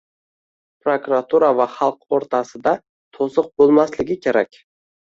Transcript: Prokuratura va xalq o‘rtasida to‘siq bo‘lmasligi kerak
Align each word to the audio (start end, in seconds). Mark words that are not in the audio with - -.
Prokuratura 0.85 1.51
va 1.59 1.69
xalq 1.75 2.17
o‘rtasida 2.19 2.75
to‘siq 3.21 3.55
bo‘lmasligi 3.63 4.21
kerak 4.27 4.65